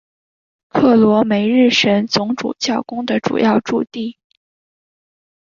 [0.69, 4.17] 克罗梅日什总主教宫的主要驻地。